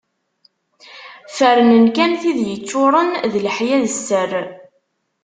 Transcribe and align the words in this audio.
Ferrnen 1.35 1.85
kan 1.95 2.11
tid 2.21 2.39
yeččuren 2.49 3.11
d 3.31 3.33
leḥya 3.45 3.77
d 3.83 3.85
sser. 3.95 4.31